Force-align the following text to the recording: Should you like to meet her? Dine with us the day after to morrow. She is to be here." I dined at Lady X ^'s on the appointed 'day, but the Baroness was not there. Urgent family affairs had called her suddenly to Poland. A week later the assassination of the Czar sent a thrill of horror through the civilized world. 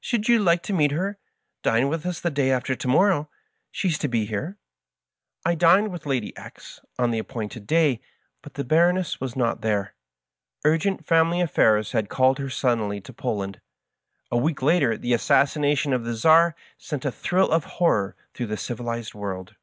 Should 0.00 0.30
you 0.30 0.38
like 0.38 0.62
to 0.62 0.72
meet 0.72 0.92
her? 0.92 1.18
Dine 1.62 1.90
with 1.90 2.06
us 2.06 2.18
the 2.18 2.30
day 2.30 2.50
after 2.50 2.74
to 2.74 2.88
morrow. 2.88 3.28
She 3.70 3.88
is 3.88 3.98
to 3.98 4.08
be 4.08 4.24
here." 4.24 4.56
I 5.44 5.54
dined 5.54 5.94
at 5.94 6.06
Lady 6.06 6.34
X 6.38 6.80
^'s 6.80 6.84
on 6.98 7.10
the 7.10 7.18
appointed 7.18 7.66
'day, 7.66 8.00
but 8.40 8.54
the 8.54 8.64
Baroness 8.64 9.20
was 9.20 9.36
not 9.36 9.60
there. 9.60 9.94
Urgent 10.64 11.04
family 11.04 11.42
affairs 11.42 11.92
had 11.92 12.08
called 12.08 12.38
her 12.38 12.48
suddenly 12.48 13.02
to 13.02 13.12
Poland. 13.12 13.60
A 14.30 14.38
week 14.38 14.62
later 14.62 14.96
the 14.96 15.12
assassination 15.12 15.92
of 15.92 16.04
the 16.04 16.14
Czar 16.14 16.56
sent 16.78 17.04
a 17.04 17.12
thrill 17.12 17.50
of 17.50 17.64
horror 17.76 18.16
through 18.32 18.46
the 18.46 18.56
civilized 18.56 19.12
world. 19.12 19.54